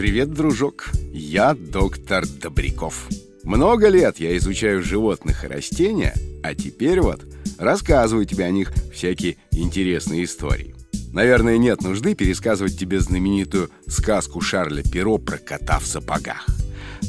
Привет, 0.00 0.32
дружок! 0.32 0.88
Я 1.12 1.52
доктор 1.52 2.26
Добряков. 2.26 3.06
Много 3.42 3.88
лет 3.88 4.18
я 4.18 4.34
изучаю 4.38 4.82
животных 4.82 5.44
и 5.44 5.46
растения, 5.46 6.14
а 6.42 6.54
теперь 6.54 7.02
вот 7.02 7.20
рассказываю 7.58 8.24
тебе 8.24 8.46
о 8.46 8.50
них 8.50 8.72
всякие 8.94 9.36
интересные 9.50 10.24
истории. 10.24 10.74
Наверное, 11.12 11.58
нет 11.58 11.82
нужды 11.82 12.14
пересказывать 12.14 12.78
тебе 12.78 12.98
знаменитую 12.98 13.68
сказку 13.88 14.40
Шарля 14.40 14.82
Перо 14.82 15.18
про 15.18 15.36
кота 15.36 15.78
в 15.78 15.86
сапогах. 15.86 16.46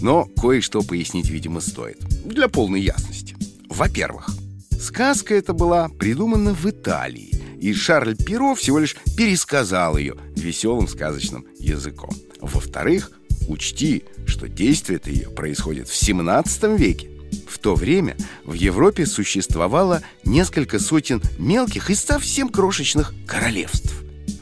Но 0.01 0.25
кое-что 0.25 0.81
пояснить, 0.81 1.29
видимо, 1.29 1.61
стоит. 1.61 1.99
Для 2.25 2.49
полной 2.49 2.81
ясности. 2.81 3.37
Во-первых, 3.69 4.27
сказка 4.77 5.33
эта 5.33 5.53
была 5.53 5.87
придумана 5.87 6.53
в 6.53 6.65
Италии, 6.65 7.31
и 7.61 7.73
Шарль 7.73 8.17
Перо 8.17 8.53
всего 8.53 8.79
лишь 8.79 8.97
пересказал 9.15 9.95
ее 9.95 10.17
веселым 10.41 10.87
сказочным 10.87 11.45
языком. 11.57 12.11
Во-вторых, 12.39 13.11
учти, 13.47 14.03
что 14.25 14.47
действие 14.47 14.97
это 14.97 15.09
ее 15.09 15.29
происходит 15.29 15.87
в 15.87 15.95
17 15.95 16.79
веке. 16.79 17.09
В 17.47 17.59
то 17.59 17.75
время 17.75 18.15
в 18.43 18.53
Европе 18.53 19.05
существовало 19.05 20.01
несколько 20.23 20.79
сотен 20.79 21.21
мелких 21.37 21.89
и 21.89 21.95
совсем 21.95 22.49
крошечных 22.49 23.13
королевств. 23.25 23.93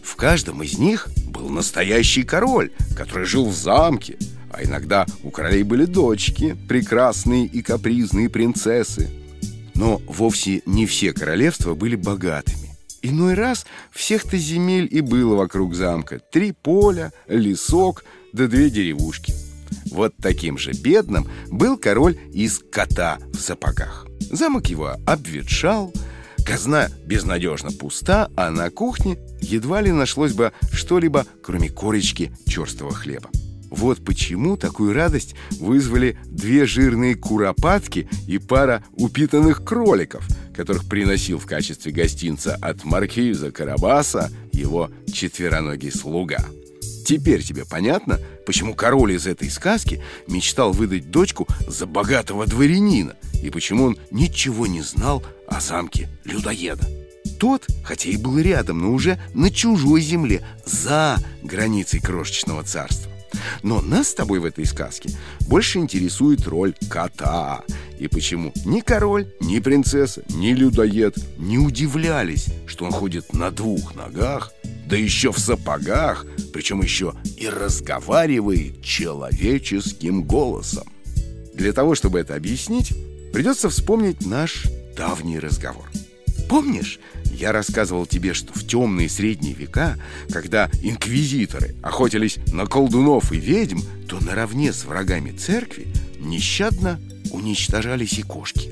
В 0.04 0.16
каждом 0.16 0.64
из 0.64 0.78
них 0.78 1.08
был 1.28 1.50
настоящий 1.50 2.24
король, 2.24 2.72
который 2.96 3.26
жил 3.26 3.48
в 3.48 3.56
замке, 3.56 4.18
а 4.52 4.64
иногда 4.64 5.06
у 5.24 5.30
королей 5.30 5.64
были 5.64 5.86
дочки, 5.86 6.58
прекрасные 6.68 7.46
и 7.46 7.62
капризные 7.62 8.30
принцессы. 8.30 9.10
Но 9.76 10.02
вовсе 10.08 10.62
не 10.66 10.86
все 10.86 11.14
королевства 11.14 11.76
были 11.76 11.96
богатыми. 11.96 12.69
Иной 13.02 13.34
раз 13.34 13.66
всех-то 13.92 14.38
земель 14.38 14.88
и 14.90 15.02
было 15.02 15.36
вокруг 15.36 15.74
замка. 15.74 16.20
Три 16.20 16.52
поля, 16.52 17.14
лесок, 17.28 18.04
да 18.34 18.48
две 18.48 18.70
деревушки. 18.70 19.34
Вот 19.92 20.14
таким 20.22 20.58
же 20.58 20.72
бедным 20.74 21.28
был 21.50 21.78
король 21.78 22.18
из 22.34 22.60
кота 22.72 23.18
в 23.34 23.38
сапогах. 23.38 24.06
Замок 24.32 24.68
его 24.68 24.96
обветшал, 25.06 25.94
казна 26.46 26.90
безнадежно 27.06 27.72
пуста, 27.72 28.30
а 28.36 28.50
на 28.50 28.70
кухне 28.70 29.18
едва 29.42 29.82
ли 29.82 29.92
нашлось 29.92 30.34
бы 30.34 30.52
что-либо, 30.72 31.26
кроме 31.42 31.70
корочки 31.70 32.32
черствого 32.46 32.94
хлеба. 32.94 33.30
Вот 33.70 34.04
почему 34.04 34.58
такую 34.58 34.94
радость 34.94 35.36
вызвали 35.60 36.18
две 36.26 36.66
жирные 36.66 37.16
куропатки 37.16 38.10
и 38.28 38.40
пара 38.40 38.84
упитанных 38.94 39.64
кроликов, 39.64 40.28
которых 40.60 40.84
приносил 40.90 41.40
в 41.40 41.46
качестве 41.46 41.94
гостинца 41.94 42.58
от 42.60 42.84
маркиза 42.84 43.50
Карабаса 43.50 44.30
его 44.52 44.92
четвероногий 45.10 45.90
слуга. 45.90 46.46
Теперь 47.06 47.42
тебе 47.42 47.64
понятно, 47.64 48.20
почему 48.46 48.74
король 48.74 49.14
из 49.14 49.26
этой 49.26 49.50
сказки 49.50 50.04
мечтал 50.28 50.74
выдать 50.74 51.12
дочку 51.12 51.48
за 51.66 51.86
богатого 51.86 52.46
дворянина 52.46 53.16
и 53.42 53.50
почему 53.50 53.86
он 53.86 53.98
ничего 54.12 54.68
не 54.68 54.82
знал 54.82 55.24
о 55.48 55.62
замке 55.62 56.10
людоеда. 56.26 56.86
Тот, 57.40 57.66
хотя 57.86 58.10
и 58.10 58.18
был 58.18 58.38
рядом, 58.38 58.80
но 58.80 58.92
уже 58.92 59.18
на 59.34 59.50
чужой 59.52 60.02
земле, 60.02 60.46
за 60.66 61.16
границей 61.42 62.02
крошечного 62.02 62.64
царства. 62.64 63.10
Но 63.64 63.82
нас 63.82 64.10
с 64.10 64.14
тобой 64.14 64.40
в 64.40 64.46
этой 64.46 64.66
сказке 64.66 65.10
больше 65.48 65.80
интересует 65.80 66.48
роль 66.48 66.74
кота. 66.90 67.64
И 68.00 68.08
почему 68.08 68.54
ни 68.66 68.80
король, 68.82 69.28
ни 69.40 69.60
принцесса, 69.60 70.24
ни 70.30 70.52
людоед 70.54 71.16
не 71.38 71.58
удивлялись, 71.58 72.48
что 72.66 72.86
он 72.86 72.92
ходит 72.92 73.34
на 73.34 73.52
двух 73.52 73.96
ногах, 73.96 74.54
да 74.88 74.96
еще 74.96 75.32
в 75.32 75.40
сапогах, 75.40 76.26
причем 76.54 76.82
еще 76.82 77.14
и 77.38 77.48
разговаривает 77.48 78.82
человеческим 78.82 80.24
голосом. 80.24 80.88
Для 81.54 81.74
того, 81.74 81.94
чтобы 81.94 82.20
это 82.20 82.36
объяснить, 82.36 82.94
придется 83.34 83.70
вспомнить 83.70 84.26
наш 84.26 84.64
давний 84.96 85.40
разговор. 85.40 85.86
Помнишь, 86.50 87.00
я 87.26 87.52
рассказывал 87.52 88.08
тебе, 88.08 88.34
что 88.34 88.52
в 88.54 88.66
темные 88.66 89.08
средние 89.08 89.54
века, 89.54 89.98
когда 90.32 90.68
инквизиторы 90.82 91.76
охотились 91.84 92.40
на 92.52 92.66
колдунов 92.66 93.32
и 93.32 93.38
ведьм, 93.38 93.82
то 94.08 94.20
наравне 94.20 94.74
с 94.74 94.84
врагами 94.84 95.30
церкви 95.30 95.88
нещадно 96.20 97.00
уничтожались 97.32 98.18
и 98.18 98.24
кошки. 98.24 98.72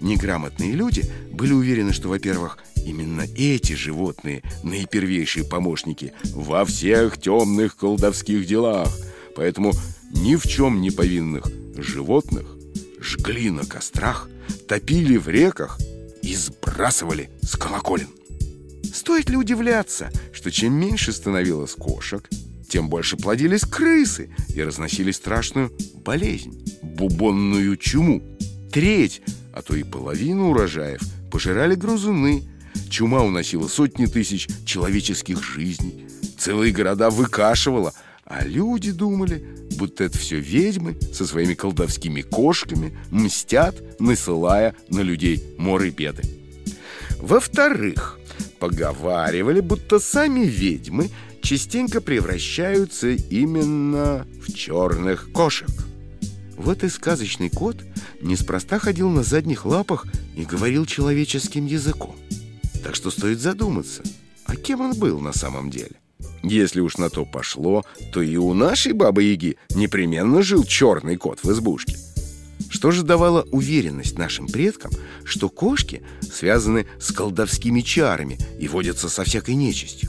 Неграмотные 0.00 0.72
люди 0.72 1.04
были 1.30 1.52
уверены, 1.52 1.92
что, 1.92 2.08
во-первых, 2.08 2.58
именно 2.84 3.24
эти 3.36 3.74
животные 3.74 4.42
наипервейшие 4.64 5.44
помощники 5.44 6.12
во 6.34 6.64
всех 6.64 7.20
темных 7.20 7.76
колдовских 7.76 8.44
делах, 8.48 8.88
поэтому 9.36 9.72
ни 10.10 10.34
в 10.34 10.42
чем 10.48 10.80
не 10.80 10.90
повинных 10.90 11.44
животных 11.76 12.56
жгли 13.00 13.50
на 13.50 13.64
кострах, 13.64 14.28
топили 14.66 15.16
в 15.16 15.28
реках 15.28 15.78
и 16.32 16.34
сбрасывали 16.34 17.28
с 17.42 17.56
колоколен. 17.56 18.08
Стоит 18.94 19.28
ли 19.28 19.36
удивляться, 19.36 20.10
что 20.32 20.50
чем 20.50 20.72
меньше 20.72 21.12
становилось 21.12 21.74
кошек, 21.74 22.26
тем 22.70 22.88
больше 22.88 23.18
плодились 23.18 23.66
крысы 23.66 24.34
и 24.54 24.62
разносили 24.62 25.10
страшную 25.10 25.70
болезнь– 25.96 26.64
бубонную 26.82 27.76
чуму. 27.76 28.22
Треть, 28.72 29.20
а 29.52 29.60
то 29.60 29.76
и 29.76 29.82
половину 29.82 30.48
урожаев 30.48 31.02
пожирали 31.30 31.74
грызуны. 31.74 32.44
Чума 32.88 33.22
уносила 33.22 33.68
сотни 33.68 34.06
тысяч 34.06 34.48
человеческих 34.64 35.44
жизней. 35.44 36.06
Целые 36.38 36.72
города 36.72 37.10
выкашивала, 37.10 37.92
а 38.32 38.44
люди 38.44 38.92
думали, 38.92 39.44
будто 39.76 40.04
это 40.04 40.16
все 40.16 40.40
ведьмы 40.40 40.96
со 41.12 41.26
своими 41.26 41.52
колдовскими 41.52 42.22
кошками 42.22 42.96
мстят, 43.10 44.00
насылая 44.00 44.74
на 44.88 45.00
людей 45.00 45.54
моры 45.58 45.90
беды. 45.90 46.22
Во-вторых, 47.18 48.18
поговаривали, 48.58 49.60
будто 49.60 49.98
сами 49.98 50.46
ведьмы 50.46 51.10
частенько 51.42 52.00
превращаются 52.00 53.10
именно 53.10 54.26
в 54.40 54.54
черных 54.54 55.30
кошек. 55.32 55.68
Вот 56.56 56.84
и 56.84 56.88
сказочный 56.88 57.50
кот 57.50 57.84
неспроста 58.22 58.78
ходил 58.78 59.10
на 59.10 59.24
задних 59.24 59.66
лапах 59.66 60.06
и 60.34 60.46
говорил 60.46 60.86
человеческим 60.86 61.66
языком. 61.66 62.16
Так 62.82 62.94
что 62.94 63.10
стоит 63.10 63.40
задуматься, 63.40 64.02
а 64.46 64.56
кем 64.56 64.80
он 64.80 64.94
был 64.94 65.20
на 65.20 65.34
самом 65.34 65.68
деле? 65.68 65.96
Если 66.42 66.80
уж 66.80 66.96
на 66.96 67.08
то 67.08 67.24
пошло, 67.24 67.84
то 68.12 68.20
и 68.20 68.36
у 68.36 68.52
нашей 68.52 68.92
бабы-яги 68.92 69.56
непременно 69.74 70.42
жил 70.42 70.64
черный 70.64 71.16
кот 71.16 71.40
в 71.42 71.52
избушке. 71.52 71.96
Что 72.68 72.90
же 72.90 73.02
давало 73.02 73.42
уверенность 73.52 74.18
нашим 74.18 74.48
предкам, 74.48 74.90
что 75.24 75.48
кошки 75.48 76.02
связаны 76.20 76.86
с 76.98 77.12
колдовскими 77.12 77.80
чарами 77.80 78.38
и 78.58 78.66
водятся 78.66 79.08
со 79.08 79.24
всякой 79.24 79.54
нечистью? 79.54 80.08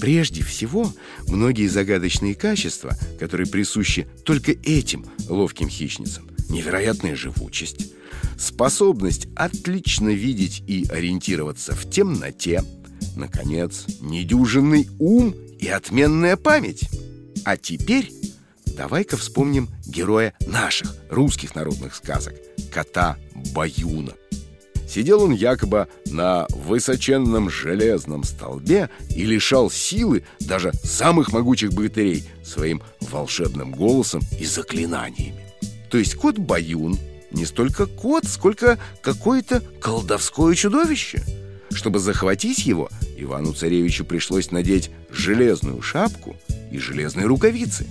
Прежде 0.00 0.42
всего, 0.42 0.92
многие 1.28 1.68
загадочные 1.68 2.34
качества, 2.34 2.96
которые 3.18 3.46
присущи 3.48 4.06
только 4.24 4.52
этим 4.52 5.06
ловким 5.28 5.68
хищницам, 5.68 6.28
невероятная 6.48 7.16
живучесть, 7.16 7.92
способность 8.38 9.28
отлично 9.34 10.08
видеть 10.08 10.62
и 10.66 10.86
ориентироваться 10.90 11.74
в 11.74 11.88
темноте, 11.88 12.62
наконец, 13.16 13.86
недюжинный 14.00 14.88
ум 14.98 15.34
и 15.62 15.68
отменная 15.68 16.36
память. 16.36 16.90
А 17.44 17.56
теперь 17.56 18.12
давай-ка 18.76 19.16
вспомним 19.16 19.68
героя 19.86 20.34
наших 20.46 20.94
русских 21.08 21.54
народных 21.54 21.94
сказок– 21.94 22.34
кота 22.72 23.16
Баюна. 23.54 24.12
Сидел 24.88 25.22
он 25.22 25.32
якобы 25.32 25.88
на 26.06 26.46
высоченном 26.50 27.48
железном 27.48 28.24
столбе 28.24 28.90
и 29.08 29.24
лишал 29.24 29.70
силы 29.70 30.24
даже 30.40 30.72
самых 30.84 31.32
могучих 31.32 31.72
богатырей 31.72 32.24
своим 32.44 32.82
волшебным 33.00 33.72
голосом 33.72 34.20
и 34.38 34.44
заклинаниями. 34.44 35.46
То 35.90 35.96
есть 35.96 36.16
кот 36.16 36.38
Баюн 36.38 36.98
не 37.30 37.46
столько 37.46 37.86
кот, 37.86 38.26
сколько 38.26 38.78
какое-то 39.00 39.62
колдовское 39.80 40.54
чудовище. 40.54 41.22
Чтобы 41.70 42.00
захватить 42.00 42.66
его, 42.66 42.90
Ивану-царевичу 43.22 44.04
пришлось 44.04 44.50
надеть 44.50 44.90
железную 45.10 45.82
шапку 45.82 46.36
и 46.70 46.78
железные 46.78 47.26
рукавицы. 47.26 47.86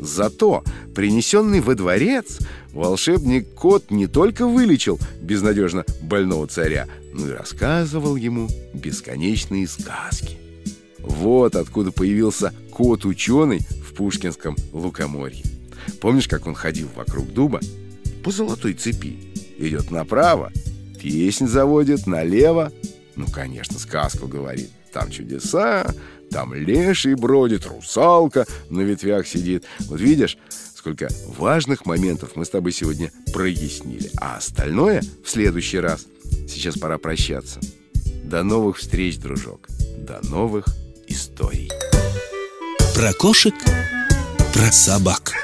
Зато, 0.00 0.62
принесенный 0.94 1.60
во 1.60 1.74
дворец, 1.74 2.38
волшебник 2.72 3.52
кот 3.54 3.90
не 3.90 4.06
только 4.06 4.46
вылечил 4.46 4.98
безнадежно 5.20 5.84
больного 6.02 6.46
царя, 6.46 6.86
но 7.12 7.28
и 7.28 7.32
рассказывал 7.32 8.16
ему 8.16 8.48
бесконечные 8.74 9.66
сказки. 9.66 10.38
Вот 11.00 11.56
откуда 11.56 11.90
появился 11.90 12.54
кот-ученый 12.70 13.60
в 13.84 13.94
Пушкинском 13.94 14.56
лукоморье. 14.72 15.44
Помнишь, 16.00 16.28
как 16.28 16.46
он 16.46 16.54
ходил 16.54 16.88
вокруг 16.94 17.32
дуба? 17.32 17.60
По 18.22 18.30
золотой 18.30 18.74
цепи. 18.74 19.16
Идет 19.58 19.90
направо, 19.90 20.52
песнь 21.00 21.48
заводит 21.48 22.06
налево. 22.06 22.72
Ну, 23.18 23.26
конечно, 23.26 23.78
сказку 23.80 24.28
говорит. 24.28 24.70
Там 24.92 25.10
чудеса, 25.10 25.84
там 26.30 26.54
леший 26.54 27.14
бродит, 27.14 27.66
русалка 27.66 28.46
на 28.70 28.80
ветвях 28.80 29.26
сидит. 29.26 29.64
Вот 29.80 30.00
видишь, 30.00 30.38
сколько 30.74 31.08
важных 31.36 31.84
моментов 31.84 32.36
мы 32.36 32.44
с 32.44 32.50
тобой 32.50 32.72
сегодня 32.72 33.10
прояснили. 33.34 34.10
А 34.18 34.36
остальное 34.36 35.02
в 35.24 35.28
следующий 35.28 35.80
раз. 35.80 36.06
Сейчас 36.48 36.78
пора 36.78 36.96
прощаться. 36.98 37.60
До 38.22 38.44
новых 38.44 38.78
встреч, 38.78 39.18
дружок. 39.18 39.66
До 39.98 40.20
новых 40.28 40.66
историй. 41.08 41.70
Про 42.94 43.12
кошек, 43.14 43.54
про 44.54 44.70
собак. 44.70 45.37